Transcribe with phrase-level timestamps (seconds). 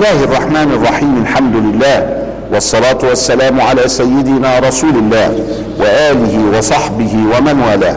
[0.00, 5.34] الله الرحمن الرحيم الحمد لله والصلاة والسلام على سيدنا رسول الله
[5.80, 7.96] وآله وصحبه ومن والاه.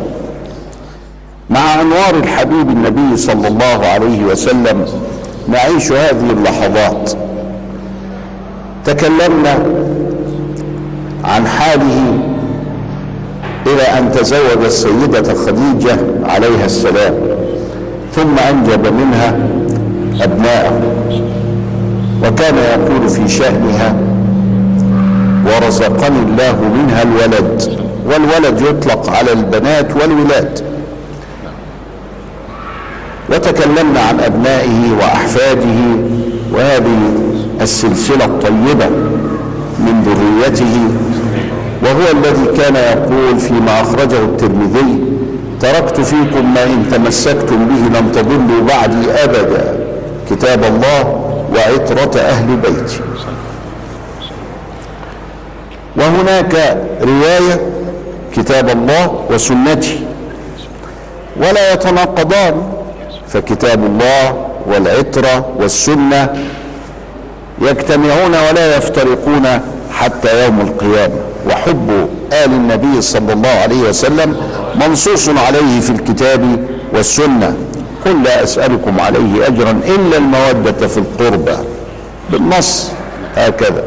[1.49, 4.85] مع أنوار الحبيب النبي صلى الله عليه وسلم
[5.47, 7.11] نعيش هذه اللحظات.
[8.85, 9.65] تكلمنا
[11.23, 12.19] عن حاله
[13.67, 17.13] إلى أن تزوج السيدة خديجة عليها السلام
[18.15, 19.35] ثم أنجب منها
[20.21, 20.81] أبناءه.
[22.23, 23.95] وكان يقول في شأنها
[25.45, 27.83] ورزقني الله منها الولد.
[28.05, 30.59] والولد يطلق على البنات والولاد.
[33.29, 35.79] وتكلمنا عن أبنائه وأحفاده
[36.53, 36.97] وهذه
[37.61, 38.89] السلسلة الطيبة
[39.79, 40.75] من ذريته.
[41.83, 45.03] وهو الذي كان يقول فيما أخرجه الترمذي
[45.59, 49.79] تركت فيكم ما إن تمسكتم به لم تضلوا بعدي أبدا.
[50.29, 51.22] كتاب الله
[51.55, 52.99] وعطرة أهل بيتي
[55.97, 57.61] وهناك رواية
[58.35, 59.99] كتاب الله وسنتي
[61.37, 62.63] ولا يتناقضان
[63.27, 66.29] فكتاب الله والعطرة والسنة
[67.61, 69.47] يجتمعون ولا يفترقون
[69.91, 71.15] حتى يوم القيامة.
[71.49, 71.89] وحب
[72.33, 74.37] آل النبي صلى الله عليه وسلم
[74.75, 77.55] منصوص عليه في الكتاب والسنة.
[78.05, 81.57] قل لا أسألكم عليه أجرا إلا المودة في القربى.
[82.29, 82.91] بالنص
[83.35, 83.83] هكذا.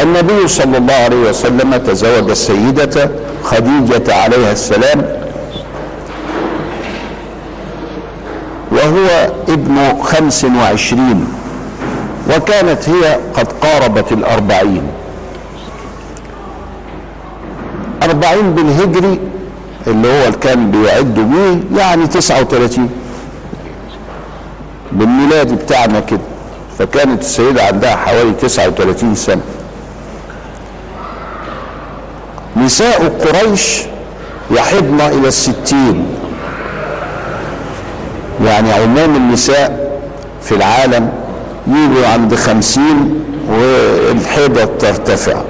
[0.00, 3.10] النبي صلى الله عليه وسلم تزوج السيدة
[3.44, 5.16] خديجة عليها السلام
[8.72, 11.28] وهو ابن خمس وعشرين
[12.36, 14.82] وكانت هي قد قاربت الأربعين.
[18.02, 19.18] أربعين بالهجري
[19.86, 22.90] اللي هو كان بيعد بيه يعني تسعة وثلاثين
[24.92, 26.20] بالميلاد بتاعنا كده.
[26.78, 29.40] فكانت السيدة عندها حوالي تسعة وثلاثين سنة.
[32.56, 33.82] نساء قريش
[34.50, 36.06] يحضن إلى الستين.
[38.44, 39.92] يعني عموم النساء
[40.42, 41.12] في العالم
[41.66, 45.42] يجوا عند خمسين والحيضة ترتفع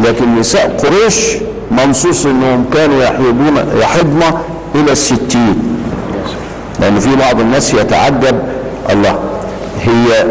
[0.00, 1.36] لكن نساء قريش
[1.70, 4.22] منصوص إنهم كانوا يحيضون يحضن
[4.74, 5.76] إلى الستين.
[6.80, 8.38] لأن في بعض الناس يتعجب
[8.90, 9.18] الله.
[9.82, 10.24] هي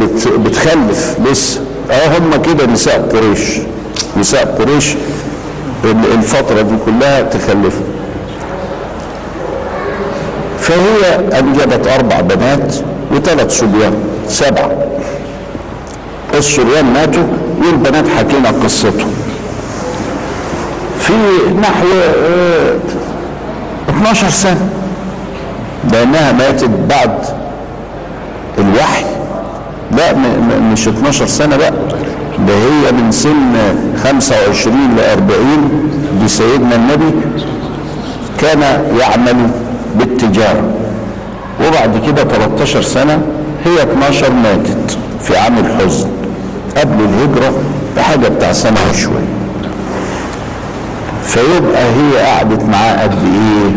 [0.00, 1.16] بت بتخلف.
[1.30, 3.40] لسه آه هم كده نساء قريش.
[4.16, 4.94] نساء قريش
[6.14, 7.74] الفترة دي كلها تخلف.
[10.60, 12.74] فهي أنجبت أربع بنات
[13.12, 13.94] وثلاث صبيان
[14.28, 14.70] سبعة.
[16.34, 17.22] الصبيان ماتوا
[17.62, 19.25] والبنات حكينا قصتهم.
[21.06, 21.12] في
[21.60, 21.86] نحو
[22.28, 22.76] آه
[23.90, 24.68] 12 سنة.
[25.92, 27.18] لأنها ماتت بعد
[28.58, 29.04] الوحي.
[29.92, 30.14] لا
[30.72, 31.72] مش 12 سنة بقى.
[32.48, 33.52] ده هي من سن
[34.04, 35.90] 25 ل 40
[36.20, 37.14] دي سيدنا النبي
[38.40, 38.60] كان
[39.00, 39.50] يعمل
[39.94, 40.70] بالتجارة.
[41.68, 43.22] وبعد كده 13 سنة
[43.64, 46.08] هي 12 ماتت في عام الحزن
[46.76, 47.52] قبل الهجرة
[47.96, 49.35] بحاجة بتاع سنة وشوية.
[51.36, 53.72] فيبقى هي قعدت معاه قد إيه؟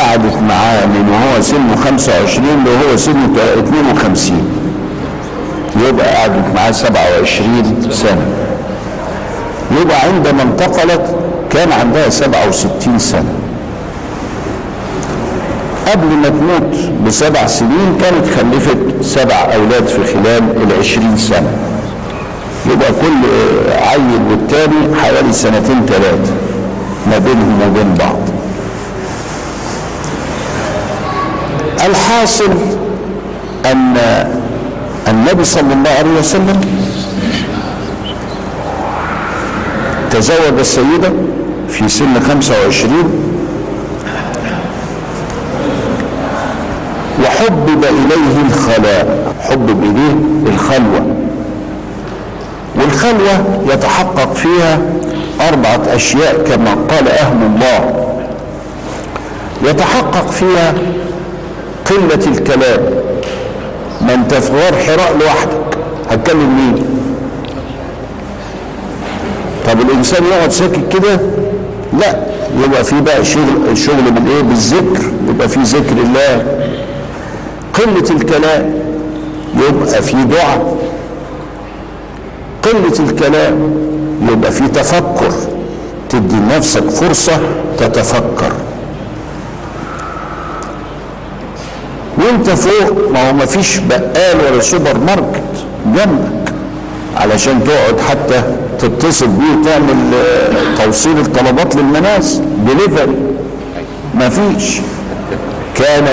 [0.00, 4.42] قعدت معاه من وهو سنه 25 لهو سنه 52
[5.88, 8.26] يبقى قعدت معاه 27 سنة.
[9.80, 11.14] يبقى عندما انتقلت
[11.50, 13.34] كان عندها 67 سنة.
[15.92, 16.76] قبل ما تموت
[17.06, 20.42] بسبع سنين كانت خلفت سبع أولاد في خلال
[20.72, 21.50] العشرين سنة.
[22.72, 23.28] يبقى كل
[23.72, 26.32] عيل والتاني حوالي سنتين ثلاثة
[27.10, 28.16] ما بينهم وبين بعض.
[31.86, 32.50] الحاصل
[33.66, 33.94] أن
[35.08, 36.60] النبي صلى الله عليه وسلم
[40.10, 41.12] تزوج السيدة
[41.68, 42.90] في سن 25
[47.24, 51.15] وحبب إليه الخلاء حبب إليه الخلوة.
[52.80, 54.78] والخلوة يتحقق فيها
[55.48, 58.06] أربعة أشياء كما قال أهل الله.
[59.64, 60.74] يتحقق فيها
[61.90, 62.80] قلة الكلام.
[64.00, 65.78] ما انت في غار حراء لوحدك.
[66.10, 66.84] هتكلم مين؟
[69.66, 71.20] طب الإنسان يقعد ساكت كده؟
[72.00, 72.16] لا.
[72.64, 75.02] يبقى في بقى شغل شغل بالايه بالذكر.
[75.28, 76.44] يبقى في ذكر الله.
[77.74, 78.74] قلة الكلام.
[79.68, 80.76] يبقى في دعاء.
[82.66, 83.70] قلة الكلام
[84.32, 85.32] يبقى في تفكر.
[86.10, 87.40] تدي لنفسك فرصة
[87.78, 88.52] تتفكر.
[92.18, 95.42] وانت فوق ما هو ما فيش بقال ولا سوبر ماركت
[95.86, 96.52] جنبك.
[97.16, 98.42] علشان تقعد حتى
[98.78, 103.16] تتصل بيه وتعمل آه، توصيل الطلبات للناس دليفري
[104.14, 104.80] ما فيش.
[105.74, 106.04] كان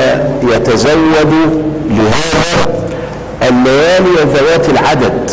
[0.43, 1.33] يتزود
[1.89, 2.69] لهذا
[3.49, 5.31] الليالي ذوات العدد.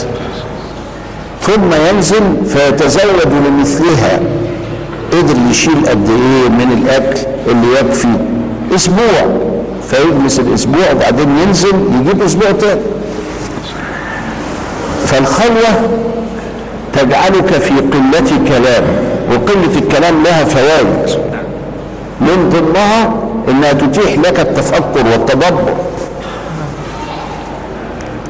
[1.42, 4.20] ثم ينزل فيتزود لمثلها.
[5.12, 8.08] قدر يشيل قد إيه من الأكل اللي يكفي.
[8.74, 9.50] أسبوع.
[9.90, 12.80] فيجلس الأسبوع وبعدين ينزل يجيب أسبوع تاني.
[15.06, 15.88] فالخلوة
[16.92, 18.84] تجعلك في قلة كلام
[19.30, 21.20] وقلة الكلام لها فوائد.
[22.20, 23.14] من ضمنها
[23.48, 25.74] إنها تتيح لك التفكر والتدبر.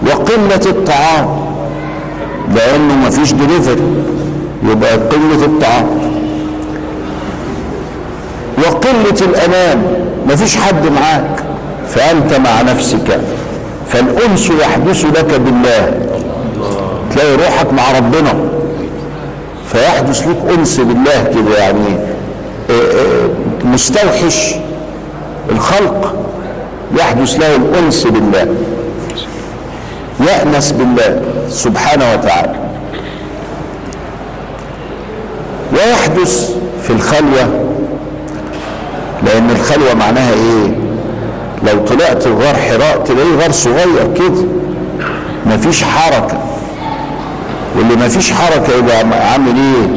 [0.06, 1.49] وقلة الطعام.
[2.54, 3.82] لأنه مفيش دليفري
[4.70, 5.86] يبقى قلة الطعام.
[8.58, 9.82] وقلة الامان
[10.26, 11.44] مفيش حد معاك.
[11.88, 13.20] فأنت مع نفسك.
[13.88, 16.00] فالأنس يحدث لك بالله.
[17.14, 18.34] تلاقي روحك مع ربنا.
[19.72, 21.96] فيحدث لك أنس بالله كده يعني
[22.70, 24.54] آه، آه، مستوحش.
[25.50, 26.14] الخلق
[26.98, 28.46] يحدث له الأنس بالله.
[30.20, 31.22] يأنس بالله.
[31.50, 32.54] سبحانه وتعالى
[35.72, 36.50] ويحدث
[36.82, 37.64] في الخلوة
[39.26, 40.74] لأن الخلوة معناها إيه؟
[41.72, 44.44] لو طلعت غار حراء تلاقيه غار صغير كده
[45.46, 46.38] مفيش حركة
[47.76, 48.96] واللي مفيش حركة يبقى
[49.32, 49.88] عامل إيه؟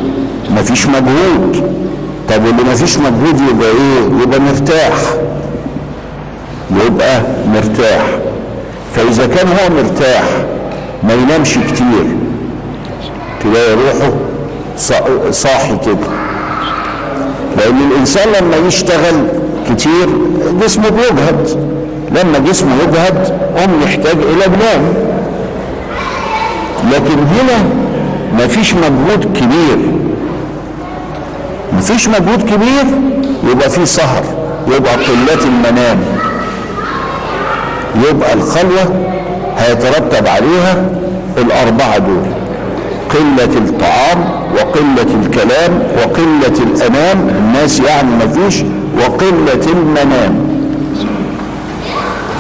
[0.60, 1.74] مفيش مجهود
[2.30, 4.94] طب واللي مفيش مجهود يبقى إيه؟ يبقى مرتاح
[6.86, 7.22] يبقى
[7.54, 8.02] مرتاح
[8.96, 10.24] فإذا كان هو مرتاح
[11.04, 12.06] ما ينامش كتير.
[13.44, 14.12] تلاقي روحه
[14.78, 16.08] صا- صاحي كده
[17.58, 19.28] لأن الإنسان لما يشتغل
[19.70, 20.10] كتير
[20.64, 21.74] جسمه بيجهد.
[22.12, 23.28] لما جسمه يجهد
[23.58, 24.94] قوم يحتاج إلى بنام
[26.92, 27.66] لكن هنا
[28.46, 29.78] مفيش مجهود كبير.
[31.78, 32.86] مفيش مجهود كبير
[33.52, 34.24] يبقى في سهر
[34.68, 35.98] يبقى قلة المنام.
[38.10, 39.12] يبقى الخلوة
[39.63, 40.86] هيترتب عليها
[41.38, 42.25] الأربعة دول
[43.10, 44.25] قلة الطعام
[44.56, 48.63] وقلة الكلام وقلة الأنام الناس يعني مفيش
[48.98, 50.54] وقلة المنام.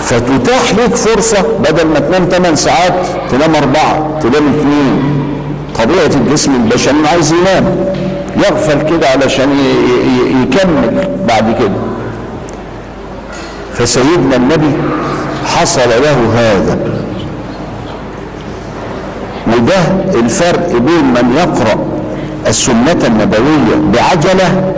[0.03, 2.93] فتتاح لك فرصة بدل ما تنام 8 ساعات
[3.31, 5.03] تنام أربعة تنام اثنين.
[5.79, 7.75] طبيعة الجسم البشري عايز ينام.
[8.37, 9.49] يغفل كده علشان
[10.43, 11.79] يكمل بعد كده.
[13.73, 14.71] فسيدنا النبي
[15.45, 16.77] حصل له هذا.
[19.47, 19.79] وده
[20.19, 21.77] الفرق بين من يقرأ
[22.47, 24.73] السنة النبوية بعجلة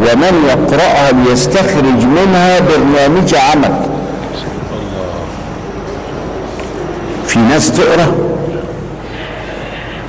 [0.00, 3.74] ومن يقرأها ليستخرج منها برنامج عمل.
[7.26, 8.12] في ناس تقرأ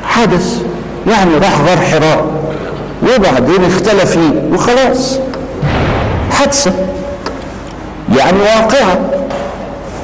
[0.04, 0.62] حدث
[1.08, 2.26] يعني راح غار حراء
[3.04, 5.20] وبعدين اختلف فيه وخلاص.
[6.32, 6.72] حادثة
[8.18, 9.00] يعني واقعة.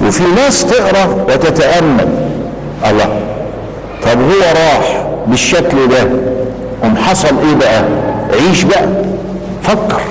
[0.07, 2.07] وفي ناس تقرأ وتتأمل.
[2.89, 3.19] الله.
[4.03, 6.08] طب هو راح بالشكل ده
[6.84, 7.84] قام حصل إيه بقى؟
[8.34, 8.88] عيش بقى
[9.63, 10.01] فكر.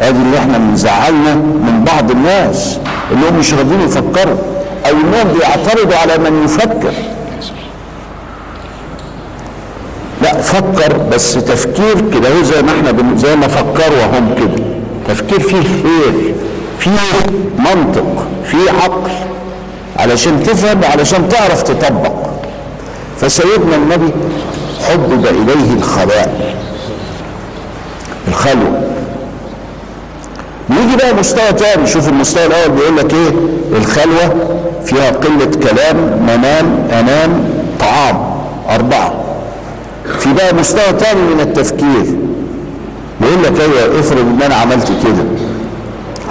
[0.00, 2.78] أدي اللي إحنا بنزعلنا من بعض الناس
[3.12, 4.36] اللي هم مش راضيين يفكروا
[4.86, 6.92] أو إنهم بيعترضوا على من يفكر.
[10.22, 14.64] لا فكر بس تفكير كده هو زي ما إحنا زي ما فكروا هم كده.
[15.08, 16.34] تفكير فيه خير
[16.78, 16.90] فيه
[17.58, 19.10] منطق فيه عقل.
[19.98, 22.12] علشان تفهم علشان تعرف تطبق.
[23.20, 24.12] فسيدنا النبي
[24.88, 26.54] حبب إليه الخلاء.
[28.28, 28.82] الخلوة.
[30.70, 31.86] نيجي بقى مستوى تاني.
[31.86, 33.30] شوف المستوى الأول بيقول لك إيه؟
[33.78, 34.34] الخلوة
[34.84, 37.44] فيها قلة كلام منام انام
[37.80, 38.36] طعام.
[38.70, 39.14] أربعة.
[40.18, 42.04] في بقى مستوى تاني من التفكير.
[43.20, 45.24] بيقول لك أيوه افرض إن أنا عملت كده.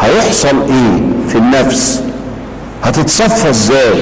[0.01, 2.01] هيحصل إيه في النفس؟
[2.84, 3.94] هتتصفى إزاي؟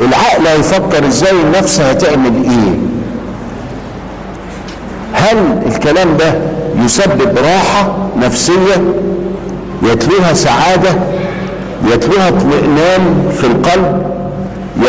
[0.00, 2.74] العقل هيفكر إزاي النفس هتعمل إيه؟
[5.12, 6.34] هل الكلام ده
[6.84, 8.94] يسبب راحة نفسية؟
[9.82, 10.90] يتلوها سعادة؟
[11.92, 14.02] يتلوها اطمئنان في القلب؟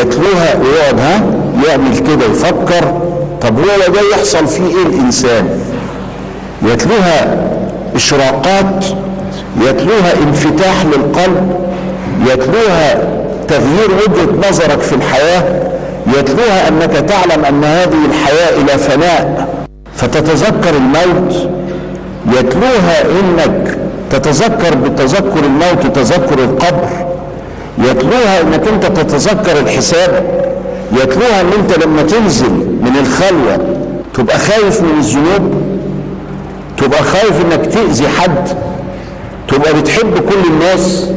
[0.00, 1.22] يتلوها يقعد ها؟
[1.68, 3.00] يعمل كده يفكر؟
[3.40, 5.48] طب هو ده يحصل فيه إيه الإنسان؟
[6.62, 7.36] يتلوها
[7.94, 8.84] اشراقات؟
[9.60, 11.67] يتلوها انفتاح للقلب؟
[12.26, 13.02] يتلوها
[13.48, 15.44] تغيير وجهة نظرك في الحياة
[16.18, 19.48] يتلوها أنك تعلم أن هذه الحياة إلى فناء
[19.94, 21.48] فتتذكر الموت.
[22.38, 23.78] يتلوها إنك
[24.10, 26.88] تتذكر بتذكر الموت تذكر القبر.
[27.78, 30.24] يتلوها إنك أنت تتذكر الحساب.
[30.92, 32.50] يتلوها إن أنت لما تنزل
[32.82, 33.58] من الخلوة
[34.14, 35.54] تبقى خايف من الذنوب.
[36.78, 38.48] تبقى خايف إنك تأذي حد.
[39.48, 41.10] تبقى بتحب كل الناس.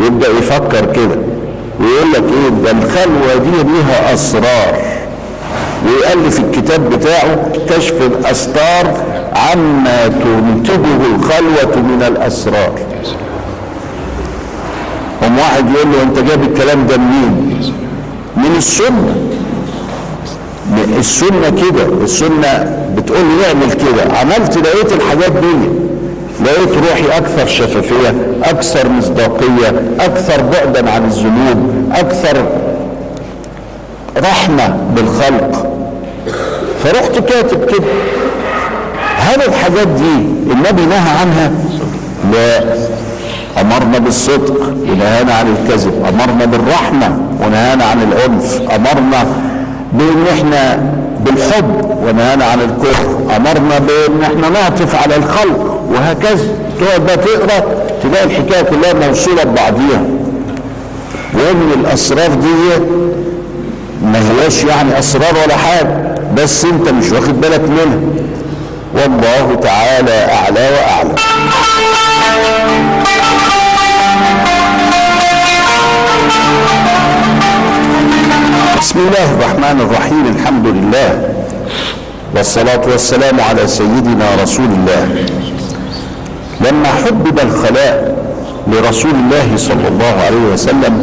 [0.00, 1.16] يبدأ يفكر كده
[1.80, 4.76] ويقول لك إيه؟ ده الخلوة دي ليها أسرار.
[5.86, 8.96] ويألف الكتاب بتاعه كشف الأستار
[9.32, 12.72] عما تنتجه الخلوة من الأسرار.
[15.22, 17.72] قام واحد يقول له أنت جايب الكلام ده منين؟
[18.36, 19.16] من السنة.
[20.98, 24.18] السنة كده السنة بتقول لي اعمل كده.
[24.18, 25.68] عملت لقيت الحاجات دي
[26.44, 28.14] لقيت روحي أكثر شفافية.
[28.50, 32.44] أكثر مصداقية أكثر بعدا عن الذنوب أكثر
[34.16, 35.66] رحمة بالخلق.
[36.84, 37.86] فرحت كاتب كده
[39.18, 40.16] هل الحاجات دي
[40.52, 41.50] النبي نهى عنها؟
[42.32, 42.64] لا.
[43.60, 44.60] أمرنا بالصدق
[44.90, 45.92] ونهانا عن الكذب.
[46.08, 48.60] أمرنا بالرحمة ونهانا عن العنف.
[48.74, 49.26] أمرنا
[49.92, 53.08] بإن إحنا بالحب ونهانا عن الكفر.
[53.36, 56.48] أمرنا بإن إحنا نعطف على الخلق وهكذا.
[56.80, 60.02] تقعد بقى تقرأ؟ تلاقي الحكاية كلها موصولة ببعضيها.
[61.34, 62.84] ومن الأسرار دي
[64.02, 67.98] ما هياش يعني أسرار ولا حاجة بس انت مش واخد بالك منها.
[68.94, 71.14] والله تعالى أعلى واعلم
[78.80, 81.34] بسم الله الرحمن الرحيم الحمد لله
[82.36, 85.26] والصلاة والسلام على سيدنا رسول الله.
[86.68, 88.16] لما حبب الخلاء
[88.72, 91.02] لرسول الله صلى الله عليه وسلم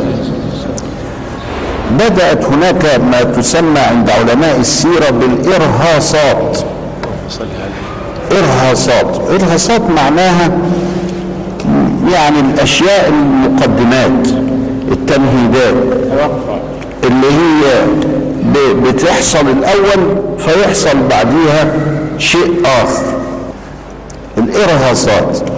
[2.00, 6.58] بدأت هناك ما تسمى عند علماء السيرة بالإرهاصات.
[8.32, 9.20] إرهاصات.
[9.30, 10.52] إرهاصات معناها
[12.14, 14.28] يعني الأشياء المقدمات
[14.92, 15.74] التمهيدات
[17.04, 17.86] اللي هي
[18.84, 21.74] بتحصل الأول فيحصل بعديها
[22.18, 23.04] شيء آخر.
[24.38, 25.53] الإرهاصات.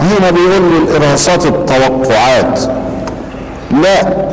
[0.00, 2.60] هنا بيقول الإرهاصات التوقعات.
[3.82, 4.24] لا.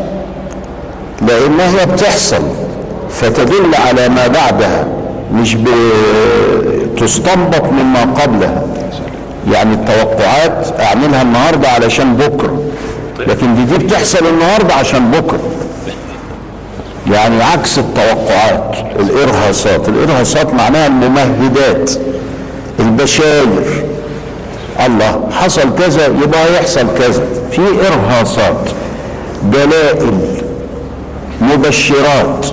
[1.27, 2.41] لأنها بتحصل
[3.09, 4.87] فتدل على ما بعدها
[5.33, 5.55] مش
[6.95, 8.63] بتستنبط مما قبلها.
[9.51, 12.61] يعني التوقعات أعملها النهارده علشان بكرة.
[13.19, 15.39] لكن دي دي بتحصل النهارده عشان بكرة.
[17.11, 19.89] يعني عكس التوقعات الإرهاصات.
[19.89, 21.91] الإرهاصات معناها الممهدات
[22.79, 23.85] البشاير.
[24.85, 27.23] الله حصل كذا يبقى يحصل كذا.
[27.51, 28.69] في إرهاصات
[29.43, 30.19] دلائل
[31.41, 32.45] مبشرات.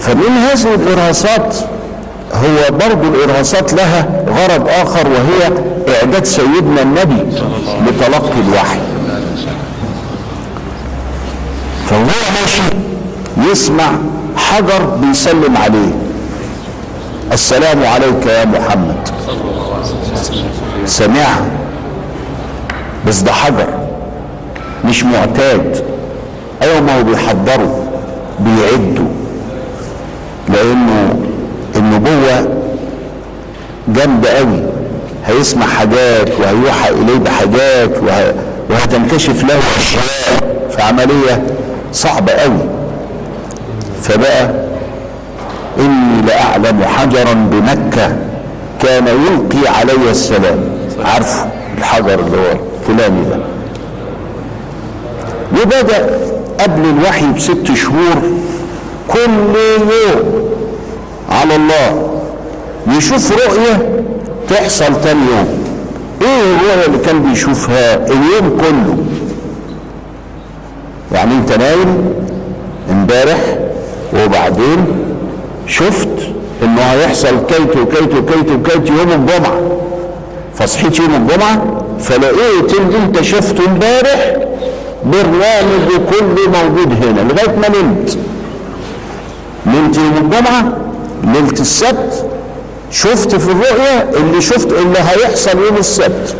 [0.00, 1.56] فمن هذه الإرهاصات
[2.32, 5.52] هو برضو الإرهاصات لها غرض آخر وهي
[5.96, 7.22] إعداد سيدنا النبي
[7.86, 8.78] لتلقي الوحي.
[11.90, 12.06] فهو
[12.40, 12.62] ماشي
[13.50, 13.90] يسمع
[14.36, 16.03] حجر بيسلم عليه.
[17.32, 19.08] السلام عليك يا محمد.
[20.86, 21.46] سمعها
[23.08, 23.66] بس ده حجر
[24.84, 25.84] مش معتاد.
[26.62, 27.84] أيوه ما هو بيحضروا
[28.40, 29.08] بيعدوا.
[30.48, 31.20] لأنه
[31.76, 32.48] النبوة
[33.88, 34.62] جامدة قوي
[35.26, 38.34] هيسمع حاجات وهيوحى إليه بحاجات وه...
[38.70, 40.44] وهتنكشف له أشياء.
[40.76, 41.42] في عملية
[41.92, 42.68] صعبة قوي
[44.02, 44.50] فبقى
[45.78, 48.16] إني لأعلم حجرا بمكة.
[48.82, 50.58] كان يلقي علي السلام.
[51.04, 51.46] عارفه؟
[51.78, 53.38] الحجر اللي هو فلاني ده.
[55.62, 56.18] وبدأ
[56.60, 58.22] قبل الوحي بست شهور
[59.08, 60.50] كل يوم
[61.30, 62.10] على الله
[62.88, 64.02] يشوف رؤية
[64.48, 65.64] تحصل تاني يوم.
[66.22, 68.96] إيه الرؤية اللي كان بيشوفها اليوم كله؟
[71.12, 72.14] يعني أنت نايم
[72.90, 73.38] امبارح
[74.24, 74.86] وبعدين
[75.66, 76.08] شفت
[76.62, 79.60] إنه هيحصل كيت وكيت وكيت وكيت يوم الجمعة.
[80.54, 84.36] فصحيت يوم الجمعة فلقيت اللي أنت شفته امبارح
[85.04, 87.20] برنامج كله موجود هنا.
[87.20, 88.18] لغاية ما نمت.
[89.66, 90.76] نمت يوم الجمعة
[91.24, 92.26] ليلة السبت
[92.90, 96.36] شفت في الرؤية اللي شفت اللي هيحصل يوم السبت.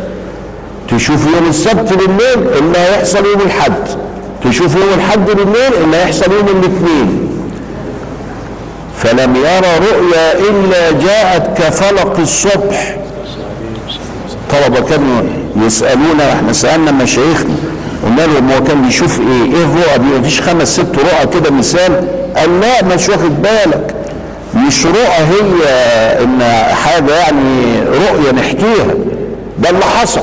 [0.91, 3.87] تشوف يوم السبت بالليل اللي هيحصل يوم الحد.
[4.43, 7.24] تشوف يوم الحد بالليل اللي هيحصل يوم الاثنين.
[9.05, 12.95] فلم يرى رؤيا إلا جاءت كفلق الصبح.
[14.51, 15.21] طلبة كانوا
[15.65, 17.55] يسألونا إحنا سألنا مشايخنا
[18.05, 22.07] قلنا لهم هو كان بيشوف إيه؟ إيه الرؤى؟ مفيش خمس ست رؤى كده مثال.
[22.35, 23.95] قال لا مش واخد بالك.
[24.55, 25.63] مش رؤى هي
[26.23, 26.41] إن
[26.75, 28.93] حاجة يعني رؤية نحكيها.
[29.59, 30.21] ده اللي حصل.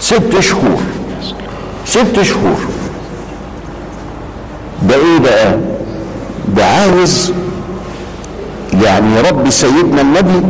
[0.00, 0.80] ست شهور.
[1.86, 2.58] ست شهور.
[4.82, 5.54] ده إيه بقى؟
[6.56, 7.32] ده عاوز
[8.82, 10.46] يعني يربي سيدنا النبي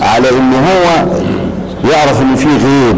[0.00, 1.06] على إن هو
[1.90, 2.96] يعرف إن في غيب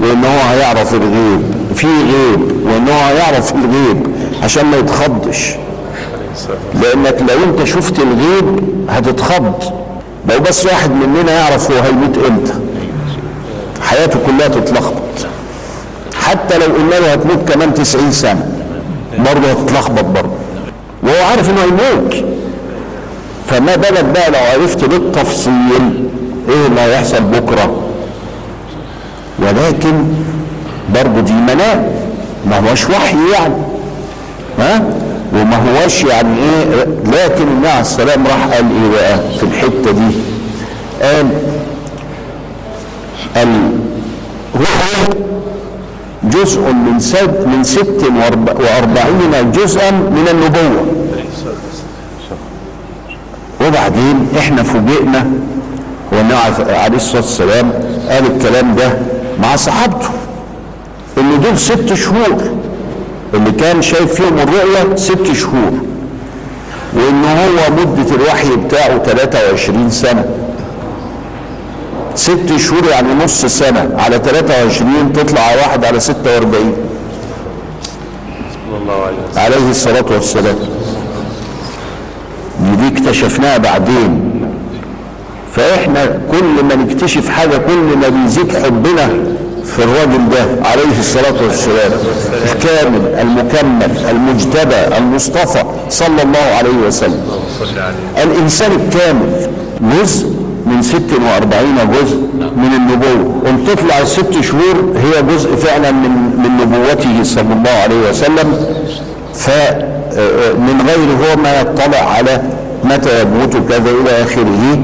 [0.00, 1.42] وإن هو هيعرف الغيب
[1.74, 4.06] في غيب وإن هو هيعرف الغيب
[4.42, 5.50] عشان ما يتخضش.
[6.82, 9.62] لأنك لو أنت شفت الغيب هتتخض.
[10.30, 12.54] لو بس واحد مننا يعرف هو هيموت إمتى.
[13.82, 15.02] حياته كلها تتلخبط.
[16.22, 18.46] حتى لو قلنا له هتموت كمان 90 سنة
[19.18, 20.43] برضه هتتلخبط برضه.
[21.04, 22.14] وهو عارف إنه هيموت.
[23.50, 26.08] فما بالك بقى لو عرفت بالتفصيل
[26.48, 27.80] إيه اللي هيحصل بكرة؟
[29.38, 30.04] ولكن
[30.94, 31.86] برضه دي منام
[32.46, 33.54] ما هوش وحي يعني.
[34.58, 34.82] ها؟
[35.34, 40.14] وما هوش يعني إيه؟ لكن النبي عليه السلام راح قال إيه بقى في الحتة دي؟
[41.02, 41.26] قال
[44.54, 45.24] الرؤيا
[46.30, 48.04] جزء من ست من ست
[48.60, 50.86] وأربعين جزءا من النبوة.
[53.60, 55.26] وبعدين إحنا فوجئنا
[56.12, 57.72] والنبي عليه الصلاه والسلام
[58.10, 58.98] قال الكلام ده
[59.42, 60.08] مع صحابته
[61.18, 62.42] إن دول ست شهور
[63.34, 65.72] اللي كان شايف فيهم الرؤية ست شهور
[66.96, 70.24] وإن هو مدة الوحي بتاعه 23 سنة.
[72.14, 76.74] ست شهور يعني نص سنة على 23 تطلع واحد على 46
[79.36, 80.56] عليه الصلاة والسلام.
[82.60, 84.30] دي اكتشفناها بعدين.
[85.56, 89.08] فإحنا كل ما نكتشف حاجة كل ما بيزيد حبنا
[89.64, 91.90] في الراجل ده عليه الصلاة والسلام.
[92.52, 97.20] الكامل المكمل المجتبى المصطفى صلى الله عليه وسلم.
[98.22, 99.48] الإنسان الكامل
[99.80, 100.33] جزء
[100.66, 102.16] من 46 جزء
[102.56, 103.40] من النبوة.
[103.44, 108.66] وان تطلع الست شهور هي جزء فعلا من من نبوته صلى الله عليه وسلم.
[109.34, 112.42] فمن غير هو ما يطلع على
[112.84, 114.78] متى يموت كذا إلى آخره.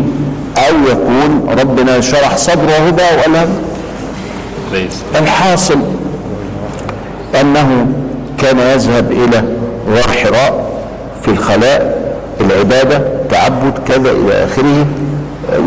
[0.59, 3.49] أو يكون ربنا شرح صدره بقى وقال
[5.19, 5.79] الحاصل
[7.41, 7.87] أنه
[8.39, 9.45] كان يذهب إلى
[9.91, 10.71] غار حراء
[11.23, 14.87] في الخلاء العبادة تعبد كذا إلى آخره.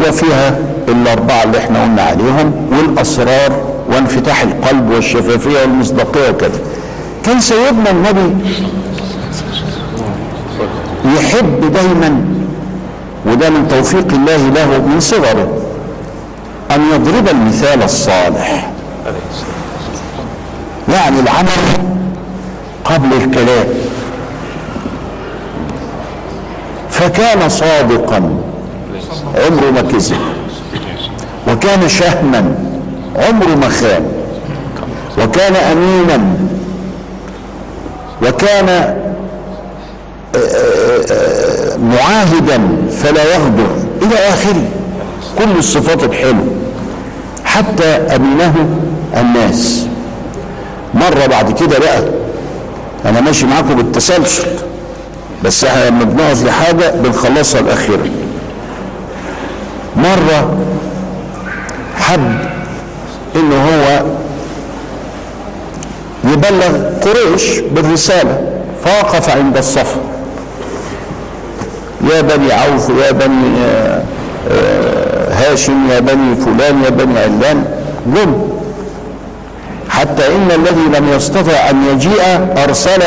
[0.07, 3.51] وفيها الأربعة اللي إحنا قلنا عليهم والأسرار
[3.89, 6.59] وانفتاح القلب والشفافية والمصداقية وكذا
[7.25, 8.35] كان سيدنا النبي
[11.17, 12.25] يحب دايما
[13.25, 15.47] وده من توفيق الله له من صغره
[16.71, 18.69] أن يضرب المثال الصالح.
[20.93, 21.47] يعني العمل
[22.85, 23.65] قبل الكلام.
[26.89, 28.31] فكان صادقا.
[29.35, 30.17] عمره ما كذب
[31.47, 32.55] وكان شهما
[33.15, 34.05] عمره ما خان
[35.23, 36.35] وكان أمينا.
[38.23, 38.95] وكان
[41.81, 42.61] معاهدا
[43.03, 43.67] فلا يغدر.
[44.01, 44.63] إلى آخره.
[45.39, 46.47] كل الصفات الحلوة.
[47.45, 48.79] حتى أمينه
[49.17, 49.85] الناس.
[50.93, 52.03] مرة بعد كده بقى
[53.05, 54.47] أنا ماشي معاكم بالتسلسل
[55.43, 58.09] بس إحنا لما بنقف لحاجة بنخلصها الأخيرة.
[60.03, 60.57] مرة
[61.97, 62.37] حب
[63.35, 64.03] إنه هو
[66.33, 68.41] يبلغ قريش بالرسالة
[68.85, 69.99] فوقف عند الصفا
[72.15, 73.57] يا بني عوف يا بني
[75.31, 77.65] هاشم يا بني فلان يا بني علان
[78.07, 78.33] جم
[79.89, 82.21] حتى إن الذي لم يستطع أن يجيء
[82.63, 82.99] أرسل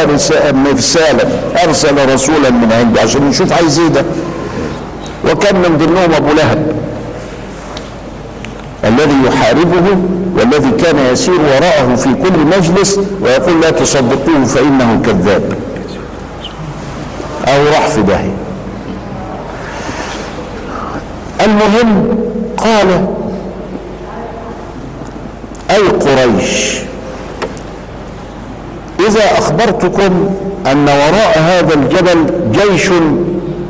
[0.55, 1.25] مرسالا
[1.65, 4.05] أرسل رسولا من عنده عشان نشوف عايز إيه ده.
[5.33, 6.77] وكان من ضمنهم أبو لهب
[8.85, 9.97] الذي يحاربه
[10.37, 15.53] والذي كان يسير وراءه في كل مجلس ويقول لا تصدقوه فإنه كذاب.
[17.49, 18.35] أو راح في داهية.
[21.45, 22.19] المهم
[22.57, 23.07] قال
[25.71, 26.79] أي قريش
[29.09, 30.35] إذا أخبرتكم
[30.67, 32.91] أن وراء هذا الجبل جيش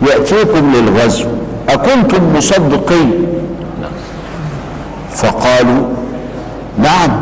[0.08, 1.35] يأتيكم للغزو.
[1.68, 3.26] أكنتم مصدقين؟
[5.14, 5.82] فقالوا
[6.78, 7.20] نعم.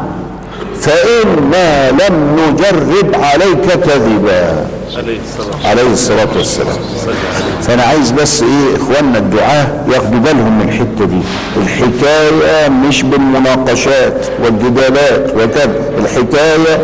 [0.81, 4.67] فإنا لم نجرب عليك كذبا.
[5.65, 6.77] عليه الصلاة والسلام.
[7.63, 11.21] فأنا عايز بس إيه إخواننا الدعاة ياخدوا بالهم من الحتة دي.
[11.57, 15.75] الحكاية مش بالمناقشات والجدالات وكذا.
[15.99, 16.79] الحكاية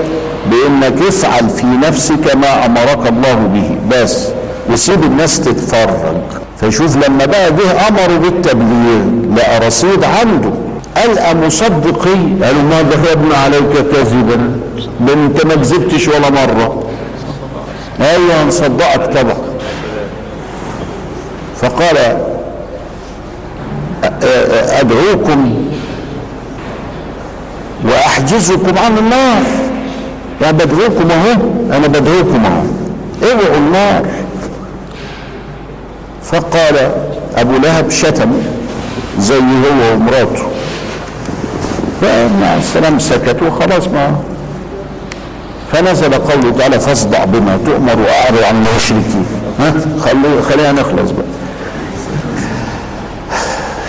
[0.51, 3.77] بأنك افعل في نفسك ما أمرك الله به.
[3.96, 4.27] بس.
[4.73, 6.39] وسيب الناس تتفرج.
[6.61, 9.03] فشوف لما بقى جه امره بالتبليغ
[9.37, 10.51] لقى رصيد عنده
[10.96, 12.14] قال مصدقي.
[12.42, 14.61] قالوا ما ذهبنا عليك كذبا
[15.01, 16.83] ده انت ما كذبتش ولا مرة.
[18.01, 19.37] أيوه هنصدقك طبعا.
[21.61, 21.96] فقال
[24.81, 25.55] أدعوكم
[27.85, 29.42] وأحجزكم عن النار.
[30.42, 31.40] يعني بدعوكم أهو
[31.77, 32.62] أنا بدعوكم أهو.
[33.23, 34.03] اوعوا النار.
[36.33, 36.90] فقال
[37.37, 38.33] أبو لهب شتم
[39.19, 40.47] زي هو ومراته.
[42.01, 44.16] فمع السلام سكتوا خلاص ما.
[45.73, 49.27] فنزل قوله تعالى فاصدع بما تؤمر وأعرض عن المشركين.
[50.01, 51.27] خلي خلينا نخلص بقى.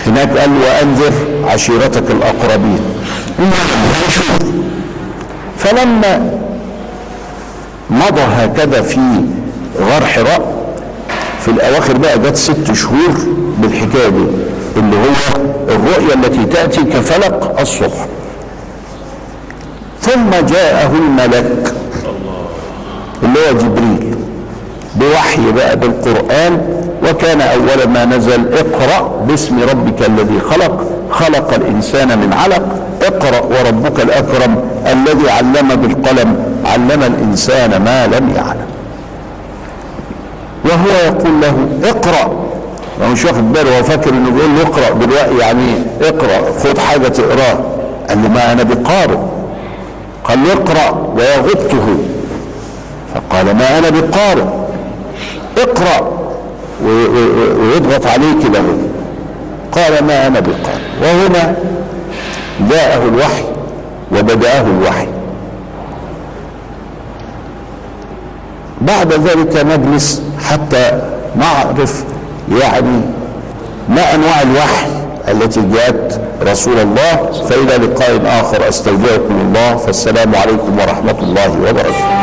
[0.06, 1.12] هناك قال وأنذر
[1.44, 2.80] عشيرتك الأقربين.
[5.58, 6.30] فلما
[7.90, 9.00] مضى هكذا في
[9.80, 10.51] غار حراء
[11.42, 13.14] في الأواخر بقى جت ست شهور
[13.58, 14.26] بالحكاية دي
[14.76, 18.06] اللي هو الرؤيا التي تأتي كفلق الصبح.
[20.00, 21.74] ثم جاءه الملك
[23.22, 24.14] اللي هو جبريل
[24.96, 26.60] بوحي بقى بالقرآن
[27.10, 32.62] وكان أول ما نزل اقرأ باسم ربك الذي خلق خلق الإنسان من علق
[33.02, 38.66] اقرأ وربك الأكرم الذي علم بالقلم علم الإنسان ما لم يعلم.
[40.72, 42.32] وهو يقول له اقرأ.
[43.02, 47.08] هو مش واخد باله هو فاكر إنه بيقول له اقرأ دلوقتي يعني اقرأ خد حاجة
[47.08, 47.58] تقراه
[48.08, 49.18] قال له ما أنا بقارئ.
[50.24, 51.86] قال له اقرأ ويغطه.
[53.14, 54.44] فقال ما أنا بقارئ.
[55.58, 56.10] اقرأ
[56.84, 58.60] ويضغط عليه كده
[59.72, 60.82] قال ما أنا بقارئ.
[61.02, 61.54] وهنا
[62.70, 63.44] جاءه الوحي
[64.12, 65.08] وبدأه الوحي.
[68.86, 71.02] بعد ذلك نجلس حتى
[71.36, 72.04] نعرف
[72.60, 73.00] يعني
[73.88, 74.86] ما أنواع الوحي
[75.28, 77.30] التي جاءت رسول الله.
[77.48, 79.76] فإلى لقاء آخر أستودعكم الله.
[79.76, 82.21] فالسلام عليكم ورحمة الله وبركاته.